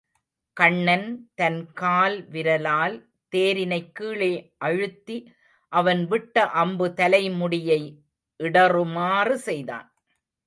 கண்ணன் 0.57 1.09
தன் 1.35 1.59
கால் 1.73 2.15
விரலால் 2.29 2.95
தேரினைக் 3.33 3.91
கீழே 3.93 4.31
அழுத்தி 4.57 5.17
அவன் 5.71 6.01
விட்ட 6.07 6.45
அம்பு 6.53 6.87
தலை 6.93 7.23
முடியை 7.31 7.81
இடறுமாறு 8.39 9.35
செய்தான். 9.47 9.87